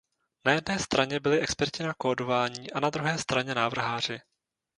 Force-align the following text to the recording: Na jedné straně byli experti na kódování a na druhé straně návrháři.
Na 0.45 0.51
jedné 0.51 0.79
straně 0.79 1.19
byli 1.19 1.39
experti 1.39 1.83
na 1.83 1.93
kódování 1.93 2.71
a 2.71 2.79
na 2.79 2.89
druhé 2.89 3.17
straně 3.17 3.55
návrháři. 3.55 4.19